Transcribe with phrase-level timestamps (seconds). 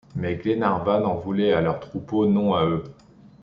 [0.15, 2.83] Mais Glenarvan en voulait à leur troupeau, non à eux.